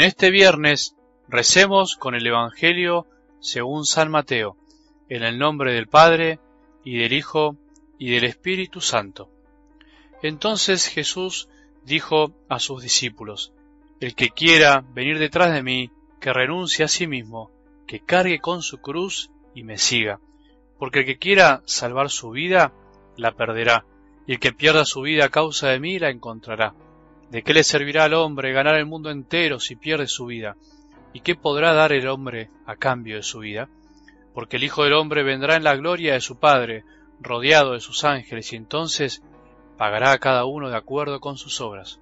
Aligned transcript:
En 0.00 0.06
este 0.06 0.30
viernes 0.30 0.96
recemos 1.28 1.94
con 1.94 2.14
el 2.14 2.26
Evangelio 2.26 3.06
según 3.38 3.84
San 3.84 4.10
Mateo, 4.10 4.56
en 5.10 5.22
el 5.22 5.38
nombre 5.38 5.74
del 5.74 5.88
Padre, 5.88 6.40
y 6.82 6.96
del 6.96 7.12
Hijo, 7.12 7.58
y 7.98 8.10
del 8.10 8.24
Espíritu 8.24 8.80
Santo. 8.80 9.28
Entonces 10.22 10.86
Jesús 10.86 11.50
dijo 11.84 12.32
a 12.48 12.60
sus 12.60 12.82
discípulos, 12.82 13.52
El 14.00 14.14
que 14.14 14.30
quiera 14.30 14.82
venir 14.94 15.18
detrás 15.18 15.52
de 15.52 15.62
mí, 15.62 15.90
que 16.18 16.32
renuncie 16.32 16.82
a 16.82 16.88
sí 16.88 17.06
mismo, 17.06 17.50
que 17.86 18.00
cargue 18.00 18.38
con 18.38 18.62
su 18.62 18.78
cruz 18.78 19.30
y 19.54 19.64
me 19.64 19.76
siga. 19.76 20.18
Porque 20.78 21.00
el 21.00 21.04
que 21.04 21.18
quiera 21.18 21.60
salvar 21.66 22.08
su 22.08 22.30
vida, 22.30 22.72
la 23.18 23.32
perderá, 23.32 23.84
y 24.26 24.32
el 24.32 24.40
que 24.40 24.54
pierda 24.54 24.86
su 24.86 25.02
vida 25.02 25.26
a 25.26 25.28
causa 25.28 25.68
de 25.68 25.78
mí, 25.78 25.98
la 25.98 26.08
encontrará. 26.08 26.74
¿De 27.30 27.42
qué 27.42 27.54
le 27.54 27.62
servirá 27.62 28.04
al 28.04 28.14
hombre 28.14 28.52
ganar 28.52 28.74
el 28.74 28.86
mundo 28.86 29.10
entero 29.10 29.60
si 29.60 29.76
pierde 29.76 30.08
su 30.08 30.26
vida? 30.26 30.56
¿Y 31.12 31.20
qué 31.20 31.36
podrá 31.36 31.72
dar 31.72 31.92
el 31.92 32.08
hombre 32.08 32.50
a 32.66 32.76
cambio 32.76 33.16
de 33.16 33.22
su 33.22 33.38
vida? 33.38 33.68
Porque 34.34 34.56
el 34.56 34.64
Hijo 34.64 34.84
del 34.84 34.94
Hombre 34.94 35.22
vendrá 35.22 35.56
en 35.56 35.64
la 35.64 35.76
gloria 35.76 36.14
de 36.14 36.20
su 36.20 36.38
Padre, 36.38 36.84
rodeado 37.20 37.72
de 37.72 37.80
sus 37.80 38.04
ángeles, 38.04 38.52
y 38.52 38.56
entonces 38.56 39.22
pagará 39.76 40.12
a 40.12 40.18
cada 40.18 40.44
uno 40.44 40.70
de 40.70 40.76
acuerdo 40.76 41.20
con 41.20 41.36
sus 41.36 41.60
obras. 41.60 42.00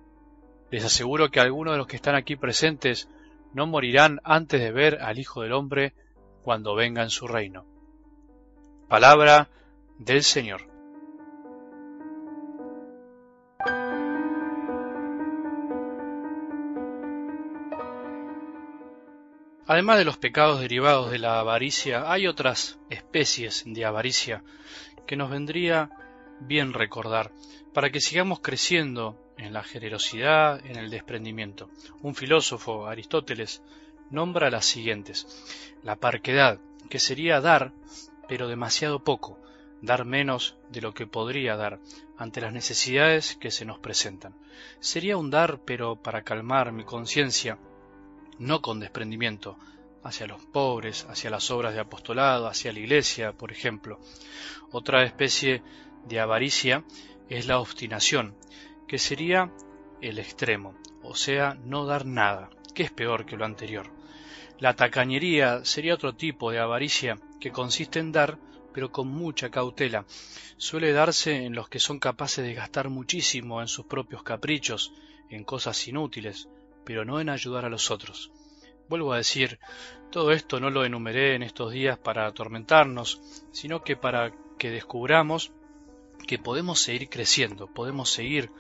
Les 0.71 0.85
aseguro 0.85 1.31
que 1.31 1.41
algunos 1.41 1.73
de 1.73 1.79
los 1.79 1.87
que 1.87 1.97
están 1.97 2.15
aquí 2.15 2.37
presentes 2.37 3.09
no 3.55 3.67
morirán 3.67 4.21
antes 4.25 4.61
de 4.61 4.73
ver 4.73 4.99
al 5.01 5.19
Hijo 5.19 5.43
del 5.43 5.53
Hombre 5.53 5.95
cuando 6.43 6.75
venga 6.75 7.03
en 7.03 7.11
su 7.11 7.27
reino. 7.27 7.65
Palabra 8.89 9.49
del 9.99 10.23
Señor. 10.23 10.68
Además 19.69 19.99
de 19.99 20.07
los 20.07 20.17
pecados 20.17 20.61
derivados 20.61 21.11
de 21.11 21.19
la 21.19 21.41
avaricia, 21.41 22.11
hay 22.11 22.27
otras 22.27 22.79
especies 22.89 23.65
de 23.67 23.85
avaricia 23.85 24.43
que 25.07 25.15
nos 25.15 25.29
vendría 25.29 25.91
bien 26.41 26.73
recordar 26.73 27.33
para 27.75 27.91
que 27.91 28.01
sigamos 28.01 28.41
creciendo 28.41 29.21
en 29.37 29.53
la 29.53 29.63
generosidad, 29.63 30.65
en 30.65 30.77
el 30.77 30.89
desprendimiento. 30.89 31.69
Un 32.01 32.15
filósofo, 32.15 32.87
Aristóteles, 32.87 33.63
nombra 34.11 34.49
las 34.49 34.65
siguientes. 34.65 35.27
La 35.83 35.97
parquedad, 35.97 36.59
que 36.89 36.99
sería 36.99 37.43
dar, 37.43 37.73
pero 38.27 38.49
demasiado 38.49 39.05
poco, 39.05 39.39
dar 39.83 40.07
menos 40.07 40.57
de 40.71 40.81
lo 40.81 40.95
que 40.95 41.07
podría 41.07 41.57
dar 41.57 41.79
ante 42.17 42.41
las 42.41 42.55
necesidades 42.55 43.37
que 43.37 43.51
se 43.51 43.67
nos 43.67 43.79
presentan. 43.79 44.35
Sería 44.81 45.19
un 45.19 45.29
dar, 45.29 45.61
pero 45.67 45.97
para 45.97 46.23
calmar 46.23 46.73
mi 46.73 46.85
conciencia, 46.85 47.59
no 48.39 48.63
con 48.63 48.81
desprendimiento, 48.81 49.59
hacia 50.03 50.27
los 50.27 50.45
pobres, 50.45 51.07
hacia 51.09 51.31
las 51.31 51.51
obras 51.51 51.75
de 51.75 51.81
apostolado, 51.81 52.47
hacia 52.47 52.73
la 52.73 52.79
iglesia, 52.79 53.33
por 53.33 53.53
ejemplo. 53.53 54.01
Otra 54.71 55.05
especie 55.05 55.63
de 56.07 56.21
avaricia 56.21 56.85
es 57.29 57.47
la 57.47 57.59
obstinación, 57.59 58.35
que 58.87 58.99
sería 58.99 59.53
el 60.01 60.19
extremo, 60.19 60.75
o 61.03 61.15
sea, 61.15 61.55
no 61.65 61.85
dar 61.85 62.07
nada, 62.07 62.51
que 62.75 62.85
es 62.85 62.91
peor 62.91 63.27
que 63.27 63.37
lo 63.37 63.45
anterior. 63.45 63.91
La 64.59 64.75
tacañería 64.75 65.65
sería 65.65 65.95
otro 65.95 66.15
tipo 66.15 66.51
de 66.51 66.59
avaricia 66.59 67.19
que 67.41 67.53
consiste 67.53 67.99
en 67.99 68.13
dar, 68.13 68.39
pero 68.73 68.91
con 68.91 69.09
mucha 69.09 69.51
cautela. 69.51 70.05
Suele 70.57 70.93
darse 70.93 71.45
en 71.45 71.55
los 71.55 71.69
que 71.69 71.79
son 71.79 71.99
capaces 71.99 72.45
de 72.45 72.55
gastar 72.55 72.89
muchísimo 72.89 73.61
en 73.61 73.69
sus 73.69 73.87
propios 73.87 74.23
caprichos, 74.23 74.93
en 75.31 75.45
cosas 75.45 75.87
inútiles, 75.87 76.49
pero 76.89 77.05
no 77.05 77.21
en 77.21 77.29
ayudar 77.29 77.67
a 77.67 77.69
los 77.69 77.91
otros. 77.91 78.33
Vuelvo 78.89 79.13
a 79.13 79.19
decir, 79.19 79.59
todo 80.11 80.33
esto 80.33 80.59
no 80.59 80.71
lo 80.71 80.87
enumeré 80.87 81.35
en 81.35 81.43
estos 81.43 81.71
días 81.71 81.99
para 81.99 82.27
atormentarnos, 82.27 83.21
sino 83.53 83.83
que 83.83 83.95
para 83.95 84.33
que 84.57 84.71
descubramos 84.71 85.53
que 86.27 86.39
podemos 86.39 86.81
seguir 86.81 87.11
creciendo, 87.11 87.67
podemos 87.67 88.11
seguir 88.11 88.51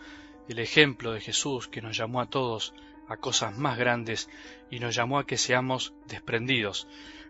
el 0.47 0.59
ejemplo 0.59 1.12
de 1.12 1.22
Jesús 1.22 1.69
que 1.69 1.81
nos 1.81 1.97
llamó 1.97 2.21
a 2.21 2.28
todos 2.28 2.75
a 3.09 3.17
cosas 3.17 3.56
más 3.56 3.78
grandes 3.78 4.28
y 4.71 4.78
nos 4.78 4.94
llamó 4.94 5.19
a 5.19 5.27
que 5.27 5.38
seamos 5.38 5.94
desprendidos, 6.06 6.87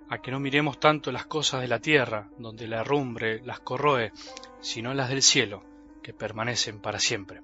a 0.08 0.20
que 0.20 0.32
no 0.32 0.40
miremos 0.40 0.80
tanto 0.80 1.12
las 1.12 1.26
cosas 1.26 1.60
de 1.60 1.68
la 1.68 1.78
tierra, 1.78 2.28
donde 2.38 2.66
la 2.66 2.80
herrumbre 2.80 3.40
las 3.44 3.60
corroe, 3.60 4.10
sino 4.60 4.94
las 4.94 5.10
del 5.10 5.22
cielo, 5.22 5.62
que 6.02 6.12
permanecen 6.12 6.80
para 6.80 6.98
siempre. 6.98 7.40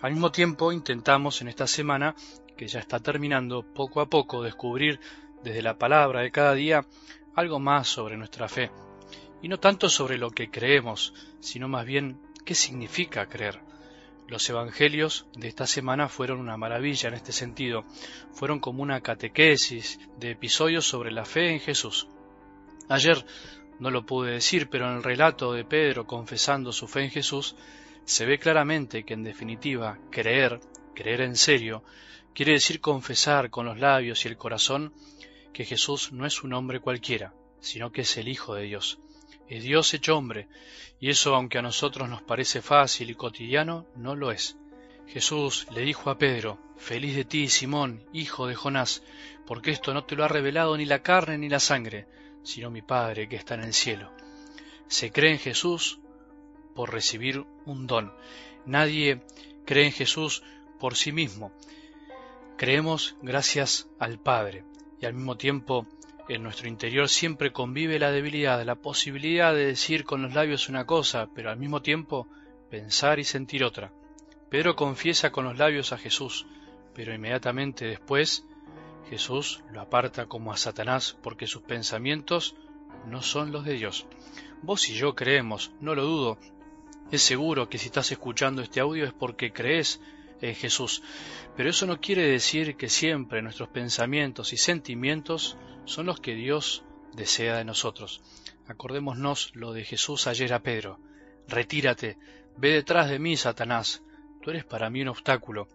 Al 0.00 0.12
mismo 0.12 0.30
tiempo 0.30 0.70
intentamos 0.70 1.42
en 1.42 1.48
esta 1.48 1.66
semana, 1.66 2.14
que 2.56 2.68
ya 2.68 2.78
está 2.78 3.00
terminando, 3.00 3.62
poco 3.62 4.00
a 4.00 4.06
poco 4.06 4.42
descubrir 4.42 5.00
desde 5.42 5.60
la 5.60 5.76
palabra 5.76 6.20
de 6.20 6.30
cada 6.30 6.54
día 6.54 6.86
algo 7.34 7.58
más 7.58 7.88
sobre 7.88 8.16
nuestra 8.16 8.48
fe, 8.48 8.70
y 9.42 9.48
no 9.48 9.58
tanto 9.58 9.88
sobre 9.88 10.16
lo 10.16 10.30
que 10.30 10.50
creemos, 10.50 11.14
sino 11.40 11.66
más 11.66 11.84
bien 11.84 12.20
qué 12.44 12.54
significa 12.54 13.28
creer. 13.28 13.60
Los 14.28 14.48
evangelios 14.48 15.26
de 15.34 15.48
esta 15.48 15.66
semana 15.66 16.08
fueron 16.08 16.38
una 16.38 16.56
maravilla 16.56 17.08
en 17.08 17.14
este 17.14 17.32
sentido, 17.32 17.84
fueron 18.32 18.60
como 18.60 18.84
una 18.84 19.00
catequesis 19.00 19.98
de 20.16 20.30
episodios 20.30 20.86
sobre 20.86 21.10
la 21.10 21.24
fe 21.24 21.50
en 21.50 21.60
Jesús. 21.60 22.06
Ayer 22.88 23.24
no 23.80 23.90
lo 23.90 24.06
pude 24.06 24.32
decir, 24.32 24.68
pero 24.68 24.88
en 24.88 24.98
el 24.98 25.02
relato 25.02 25.52
de 25.52 25.64
Pedro 25.64 26.06
confesando 26.06 26.72
su 26.72 26.86
fe 26.86 27.04
en 27.04 27.10
Jesús, 27.10 27.56
se 28.08 28.24
ve 28.24 28.38
claramente 28.38 29.04
que 29.04 29.12
en 29.12 29.22
definitiva 29.22 29.98
creer, 30.10 30.60
creer 30.94 31.20
en 31.20 31.36
serio, 31.36 31.84
quiere 32.34 32.52
decir 32.52 32.80
confesar 32.80 33.50
con 33.50 33.66
los 33.66 33.78
labios 33.78 34.24
y 34.24 34.28
el 34.28 34.38
corazón 34.38 34.94
que 35.52 35.66
Jesús 35.66 36.10
no 36.10 36.24
es 36.24 36.42
un 36.42 36.54
hombre 36.54 36.80
cualquiera, 36.80 37.34
sino 37.60 37.92
que 37.92 38.00
es 38.00 38.16
el 38.16 38.28
Hijo 38.28 38.54
de 38.54 38.62
Dios. 38.62 38.98
Es 39.46 39.62
Dios 39.62 39.92
hecho 39.92 40.16
hombre, 40.16 40.48
y 40.98 41.10
eso 41.10 41.34
aunque 41.34 41.58
a 41.58 41.62
nosotros 41.62 42.08
nos 42.08 42.22
parece 42.22 42.62
fácil 42.62 43.10
y 43.10 43.14
cotidiano, 43.14 43.84
no 43.94 44.16
lo 44.16 44.32
es. 44.32 44.56
Jesús 45.06 45.66
le 45.70 45.82
dijo 45.82 46.08
a 46.08 46.16
Pedro, 46.16 46.58
Feliz 46.78 47.14
de 47.14 47.26
ti, 47.26 47.50
Simón, 47.50 48.02
hijo 48.14 48.46
de 48.46 48.54
Jonás, 48.54 49.02
porque 49.46 49.70
esto 49.70 49.92
no 49.92 50.04
te 50.04 50.16
lo 50.16 50.24
ha 50.24 50.28
revelado 50.28 50.78
ni 50.78 50.86
la 50.86 51.02
carne 51.02 51.36
ni 51.36 51.50
la 51.50 51.60
sangre, 51.60 52.06
sino 52.42 52.70
mi 52.70 52.80
Padre 52.80 53.28
que 53.28 53.36
está 53.36 53.52
en 53.52 53.64
el 53.64 53.74
cielo. 53.74 54.10
Se 54.86 55.12
cree 55.12 55.32
en 55.32 55.38
Jesús 55.38 56.00
por 56.78 56.92
recibir 56.92 57.44
un 57.66 57.88
don. 57.88 58.12
Nadie 58.64 59.20
cree 59.66 59.86
en 59.86 59.90
Jesús 59.90 60.44
por 60.78 60.94
sí 60.94 61.10
mismo. 61.10 61.50
Creemos 62.56 63.16
gracias 63.20 63.88
al 63.98 64.20
Padre 64.20 64.62
y 65.00 65.06
al 65.06 65.14
mismo 65.14 65.36
tiempo 65.36 65.88
en 66.28 66.44
nuestro 66.44 66.68
interior 66.68 67.08
siempre 67.08 67.52
convive 67.52 67.98
la 67.98 68.12
debilidad, 68.12 68.64
la 68.64 68.76
posibilidad 68.76 69.52
de 69.52 69.66
decir 69.66 70.04
con 70.04 70.22
los 70.22 70.34
labios 70.34 70.68
una 70.68 70.86
cosa, 70.86 71.28
pero 71.34 71.50
al 71.50 71.58
mismo 71.58 71.82
tiempo 71.82 72.28
pensar 72.70 73.18
y 73.18 73.24
sentir 73.24 73.64
otra. 73.64 73.90
Pedro 74.48 74.76
confiesa 74.76 75.32
con 75.32 75.46
los 75.46 75.58
labios 75.58 75.92
a 75.92 75.98
Jesús, 75.98 76.46
pero 76.94 77.12
inmediatamente 77.12 77.86
después 77.86 78.44
Jesús 79.10 79.64
lo 79.72 79.80
aparta 79.80 80.26
como 80.26 80.52
a 80.52 80.56
Satanás 80.56 81.18
porque 81.24 81.48
sus 81.48 81.62
pensamientos 81.62 82.54
no 83.04 83.20
son 83.20 83.50
los 83.50 83.64
de 83.64 83.72
Dios. 83.72 84.06
Vos 84.62 84.88
y 84.88 84.94
yo 84.94 85.14
creemos, 85.14 85.72
no 85.80 85.94
lo 85.94 86.04
dudo, 86.04 86.38
es 87.10 87.22
seguro 87.22 87.68
que 87.68 87.78
si 87.78 87.86
estás 87.86 88.12
escuchando 88.12 88.62
este 88.62 88.80
audio 88.80 89.04
es 89.04 89.12
porque 89.12 89.52
crees 89.52 90.00
en 90.40 90.54
Jesús, 90.54 91.02
pero 91.56 91.70
eso 91.70 91.86
no 91.86 92.00
quiere 92.00 92.22
decir 92.22 92.76
que 92.76 92.88
siempre 92.88 93.42
nuestros 93.42 93.68
pensamientos 93.70 94.52
y 94.52 94.56
sentimientos 94.56 95.56
son 95.84 96.06
los 96.06 96.20
que 96.20 96.34
Dios 96.34 96.84
desea 97.14 97.56
de 97.56 97.64
nosotros. 97.64 98.20
Acordémonos 98.66 99.50
lo 99.54 99.72
de 99.72 99.84
Jesús 99.84 100.26
ayer 100.26 100.52
a 100.52 100.62
Pedro. 100.62 101.00
Retírate, 101.48 102.18
ve 102.56 102.72
detrás 102.72 103.08
de 103.08 103.18
mí, 103.18 103.36
Satanás. 103.36 104.02
Tú 104.42 104.50
eres 104.50 104.64
para 104.64 104.90
mí 104.90 105.00
un 105.02 105.08
obstáculo, 105.08 105.66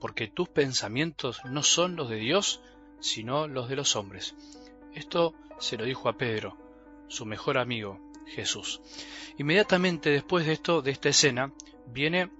porque 0.00 0.28
tus 0.28 0.48
pensamientos 0.48 1.40
no 1.44 1.62
son 1.62 1.94
los 1.94 2.08
de 2.08 2.16
Dios, 2.16 2.62
sino 3.00 3.46
los 3.46 3.68
de 3.68 3.76
los 3.76 3.94
hombres. 3.94 4.34
Esto 4.94 5.34
se 5.60 5.76
lo 5.76 5.84
dijo 5.84 6.08
a 6.08 6.16
Pedro, 6.16 6.56
su 7.08 7.26
mejor 7.26 7.58
amigo, 7.58 8.00
Jesús. 8.28 8.80
Inmediatamente 9.38 10.10
después 10.10 10.46
de 10.46 10.52
esto, 10.52 10.82
de 10.82 10.90
esta 10.90 11.08
escena, 11.08 11.52
viene 11.86 12.30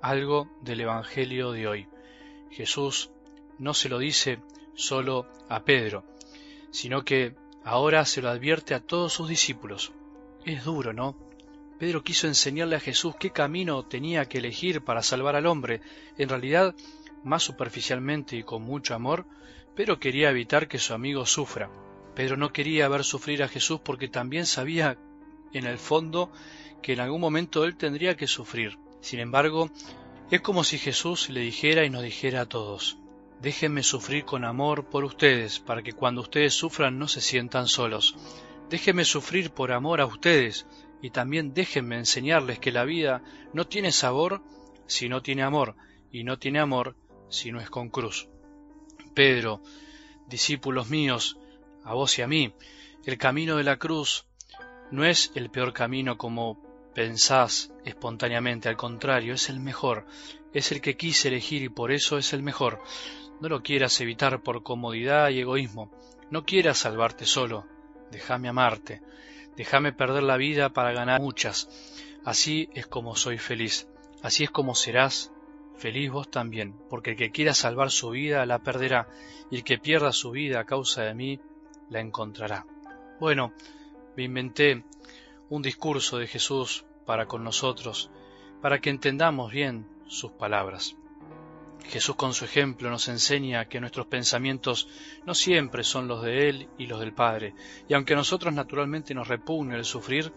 algo 0.00 0.48
del 0.62 0.80
Evangelio 0.80 1.52
de 1.52 1.66
hoy. 1.66 1.88
Jesús 2.50 3.10
no 3.58 3.74
se 3.74 3.88
lo 3.88 3.98
dice 3.98 4.40
solo 4.74 5.26
a 5.48 5.64
Pedro, 5.64 6.04
sino 6.70 7.04
que 7.04 7.34
ahora 7.64 8.04
se 8.04 8.22
lo 8.22 8.28
advierte 8.28 8.74
a 8.74 8.80
todos 8.80 9.12
sus 9.12 9.28
discípulos. 9.28 9.92
Es 10.44 10.64
duro, 10.64 10.92
¿no? 10.92 11.16
Pedro 11.78 12.02
quiso 12.02 12.26
enseñarle 12.26 12.76
a 12.76 12.80
Jesús 12.80 13.14
qué 13.18 13.30
camino 13.30 13.84
tenía 13.84 14.26
que 14.26 14.38
elegir 14.38 14.82
para 14.82 15.02
salvar 15.02 15.36
al 15.36 15.46
hombre. 15.46 15.80
En 16.18 16.28
realidad, 16.28 16.74
más 17.24 17.42
superficialmente 17.42 18.36
y 18.36 18.42
con 18.42 18.62
mucho 18.62 18.94
amor, 18.94 19.26
Pedro 19.74 19.98
quería 19.98 20.30
evitar 20.30 20.68
que 20.68 20.78
su 20.78 20.92
amigo 20.92 21.24
sufra. 21.24 21.70
Pedro 22.14 22.36
no 22.36 22.52
quería 22.52 22.88
ver 22.88 23.04
sufrir 23.04 23.42
a 23.42 23.48
Jesús 23.48 23.80
porque 23.82 24.08
también 24.08 24.44
sabía 24.46 24.98
en 25.52 25.66
el 25.66 25.78
fondo 25.78 26.30
que 26.82 26.92
en 26.92 27.00
algún 27.00 27.20
momento 27.20 27.64
él 27.64 27.76
tendría 27.76 28.16
que 28.16 28.26
sufrir. 28.26 28.78
Sin 29.00 29.20
embargo, 29.20 29.70
es 30.30 30.40
como 30.40 30.64
si 30.64 30.78
Jesús 30.78 31.28
le 31.28 31.40
dijera 31.40 31.84
y 31.84 31.90
nos 31.90 32.02
dijera 32.02 32.42
a 32.42 32.46
todos, 32.46 32.98
Déjenme 33.40 33.82
sufrir 33.82 34.26
con 34.26 34.44
amor 34.44 34.90
por 34.90 35.02
ustedes, 35.04 35.60
para 35.60 35.82
que 35.82 35.94
cuando 35.94 36.20
ustedes 36.20 36.52
sufran 36.52 36.98
no 36.98 37.08
se 37.08 37.22
sientan 37.22 37.68
solos. 37.68 38.14
Déjenme 38.68 39.06
sufrir 39.06 39.50
por 39.50 39.72
amor 39.72 40.02
a 40.02 40.06
ustedes, 40.06 40.66
y 41.00 41.08
también 41.08 41.54
déjenme 41.54 41.96
enseñarles 41.96 42.58
que 42.58 42.70
la 42.70 42.84
vida 42.84 43.22
no 43.54 43.66
tiene 43.66 43.92
sabor 43.92 44.42
si 44.86 45.08
no 45.08 45.22
tiene 45.22 45.42
amor, 45.42 45.74
y 46.12 46.22
no 46.24 46.38
tiene 46.38 46.58
amor 46.58 46.96
si 47.30 47.50
no 47.50 47.60
es 47.60 47.70
con 47.70 47.88
cruz. 47.88 48.28
Pedro, 49.14 49.62
discípulos 50.28 50.90
míos, 50.90 51.38
a 51.82 51.94
vos 51.94 52.18
y 52.18 52.22
a 52.22 52.26
mí, 52.26 52.52
el 53.06 53.16
camino 53.16 53.56
de 53.56 53.64
la 53.64 53.78
cruz 53.78 54.26
no 54.90 55.04
es 55.04 55.32
el 55.34 55.50
peor 55.50 55.72
camino 55.72 56.18
como 56.18 56.58
pensás 56.94 57.72
espontáneamente, 57.84 58.68
al 58.68 58.76
contrario, 58.76 59.34
es 59.34 59.48
el 59.48 59.60
mejor, 59.60 60.06
es 60.52 60.72
el 60.72 60.80
que 60.80 60.96
quise 60.96 61.28
elegir 61.28 61.62
y 61.62 61.68
por 61.68 61.92
eso 61.92 62.18
es 62.18 62.32
el 62.32 62.42
mejor. 62.42 62.80
No 63.40 63.48
lo 63.48 63.62
quieras 63.62 64.00
evitar 64.00 64.42
por 64.42 64.62
comodidad 64.62 65.30
y 65.30 65.40
egoísmo. 65.40 65.90
No 66.30 66.44
quieras 66.44 66.78
salvarte 66.78 67.24
solo. 67.24 67.66
Déjame 68.10 68.48
amarte. 68.48 69.00
Déjame 69.56 69.92
perder 69.92 70.22
la 70.24 70.36
vida 70.36 70.70
para 70.70 70.92
ganar 70.92 71.20
muchas. 71.20 71.68
Así 72.24 72.68
es 72.74 72.86
como 72.86 73.16
soy 73.16 73.38
feliz. 73.38 73.88
Así 74.22 74.44
es 74.44 74.50
como 74.50 74.74
serás 74.74 75.32
feliz 75.76 76.10
vos 76.10 76.30
también, 76.30 76.74
porque 76.90 77.12
el 77.12 77.16
que 77.16 77.30
quiera 77.30 77.54
salvar 77.54 77.90
su 77.90 78.10
vida 78.10 78.44
la 78.44 78.58
perderá, 78.58 79.08
y 79.50 79.56
el 79.56 79.64
que 79.64 79.78
pierda 79.78 80.12
su 80.12 80.30
vida 80.30 80.60
a 80.60 80.66
causa 80.66 81.02
de 81.02 81.14
mí 81.14 81.40
la 81.88 82.00
encontrará. 82.00 82.66
Bueno, 83.18 83.54
me 84.16 84.24
inventé 84.24 84.84
un 85.48 85.62
discurso 85.62 86.18
de 86.18 86.26
Jesús 86.26 86.84
para 87.06 87.26
con 87.26 87.44
nosotros, 87.44 88.10
para 88.60 88.80
que 88.80 88.90
entendamos 88.90 89.50
bien 89.50 89.88
sus 90.06 90.32
palabras. 90.32 90.96
Jesús 91.84 92.14
con 92.16 92.34
su 92.34 92.44
ejemplo 92.44 92.90
nos 92.90 93.08
enseña 93.08 93.64
que 93.66 93.80
nuestros 93.80 94.06
pensamientos 94.06 94.88
no 95.24 95.34
siempre 95.34 95.82
son 95.82 96.08
los 96.08 96.22
de 96.22 96.48
Él 96.48 96.68
y 96.78 96.86
los 96.86 97.00
del 97.00 97.12
Padre, 97.12 97.54
y 97.88 97.94
aunque 97.94 98.12
a 98.12 98.16
nosotros 98.16 98.54
naturalmente 98.54 99.14
nos 99.14 99.28
repugne 99.28 99.76
el 99.76 99.84
sufrir, 99.84 100.32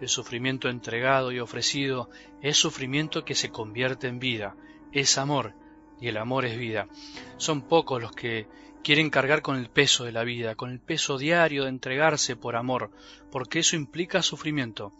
el 0.00 0.08
sufrimiento 0.08 0.68
entregado 0.68 1.32
y 1.32 1.40
ofrecido 1.40 2.10
es 2.42 2.56
sufrimiento 2.56 3.24
que 3.24 3.34
se 3.34 3.50
convierte 3.50 4.06
en 4.06 4.18
vida, 4.18 4.56
es 4.92 5.18
amor, 5.18 5.54
y 6.00 6.08
el 6.08 6.16
amor 6.16 6.44
es 6.44 6.58
vida. 6.58 6.88
Son 7.36 7.62
pocos 7.62 8.00
los 8.00 8.12
que 8.12 8.46
quieren 8.82 9.10
cargar 9.10 9.42
con 9.42 9.56
el 9.56 9.68
peso 9.68 10.04
de 10.04 10.12
la 10.12 10.24
vida, 10.24 10.54
con 10.54 10.70
el 10.70 10.80
peso 10.80 11.18
diario 11.18 11.64
de 11.64 11.70
entregarse 11.70 12.36
por 12.36 12.56
amor, 12.56 12.90
porque 13.30 13.60
eso 13.60 13.76
implica 13.76 14.22
sufrimiento. 14.22 14.92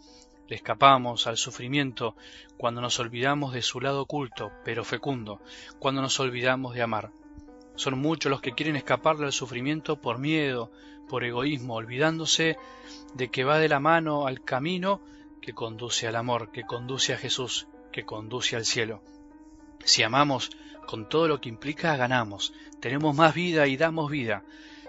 Le 0.47 0.55
escapamos 0.55 1.27
al 1.27 1.37
sufrimiento 1.37 2.15
cuando 2.57 2.81
nos 2.81 2.99
olvidamos 2.99 3.53
de 3.53 3.61
su 3.61 3.79
lado 3.79 4.01
oculto, 4.01 4.51
pero 4.65 4.83
fecundo, 4.83 5.41
cuando 5.77 6.01
nos 6.01 6.19
olvidamos 6.19 6.73
de 6.73 6.81
amar. 6.81 7.11
Son 7.75 7.99
muchos 7.99 8.29
los 8.29 8.41
que 8.41 8.53
quieren 8.53 8.75
escaparle 8.75 9.25
al 9.25 9.31
sufrimiento 9.31 10.01
por 10.01 10.17
miedo, 10.17 10.71
por 11.07 11.23
egoísmo, 11.23 11.75
olvidándose 11.75 12.57
de 13.13 13.29
que 13.29 13.43
va 13.43 13.59
de 13.59 13.69
la 13.69 13.79
mano 13.79 14.27
al 14.27 14.43
camino 14.43 15.01
que 15.41 15.53
conduce 15.53 16.07
al 16.07 16.15
amor, 16.15 16.51
que 16.51 16.63
conduce 16.63 17.13
a 17.13 17.17
Jesús, 17.17 17.67
que 17.91 18.05
conduce 18.05 18.55
al 18.55 18.65
cielo. 18.65 19.01
Si 19.83 20.03
amamos 20.03 20.51
con 20.85 21.07
todo 21.07 21.27
lo 21.27 21.39
que 21.39 21.49
implica, 21.49 21.95
ganamos, 21.95 22.53
tenemos 22.79 23.15
más 23.15 23.33
vida 23.33 23.67
y 23.67 23.77
damos 23.77 24.09
vida. 24.09 24.43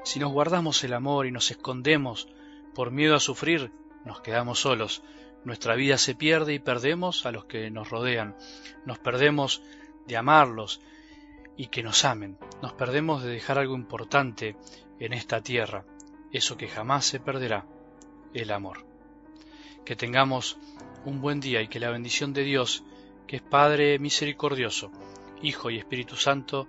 Si 0.04 0.18
nos 0.18 0.32
guardamos 0.32 0.82
el 0.84 0.94
amor 0.94 1.26
y 1.26 1.32
nos 1.32 1.50
escondemos 1.50 2.28
por 2.74 2.90
miedo 2.90 3.14
a 3.14 3.20
sufrir, 3.20 3.72
nos 4.04 4.20
quedamos 4.20 4.60
solos, 4.60 5.02
nuestra 5.44 5.74
vida 5.74 5.96
se 5.98 6.14
pierde 6.14 6.54
y 6.54 6.58
perdemos 6.58 7.24
a 7.26 7.32
los 7.32 7.46
que 7.46 7.70
nos 7.70 7.88
rodean. 7.88 8.36
Nos 8.84 8.98
perdemos 8.98 9.62
de 10.06 10.16
amarlos 10.16 10.80
y 11.56 11.68
que 11.68 11.82
nos 11.82 12.04
amen. 12.04 12.38
Nos 12.62 12.72
perdemos 12.74 13.22
de 13.22 13.30
dejar 13.30 13.58
algo 13.58 13.74
importante 13.74 14.56
en 14.98 15.12
esta 15.12 15.40
tierra, 15.40 15.84
eso 16.30 16.56
que 16.56 16.68
jamás 16.68 17.06
se 17.06 17.20
perderá, 17.20 17.66
el 18.34 18.52
amor. 18.52 18.84
Que 19.84 19.96
tengamos 19.96 20.58
un 21.04 21.20
buen 21.20 21.40
día 21.40 21.62
y 21.62 21.68
que 21.68 21.80
la 21.80 21.90
bendición 21.90 22.32
de 22.34 22.44
Dios, 22.44 22.84
que 23.26 23.36
es 23.36 23.42
Padre 23.42 23.98
misericordioso, 23.98 24.92
Hijo 25.42 25.70
y 25.70 25.78
Espíritu 25.78 26.16
Santo, 26.16 26.68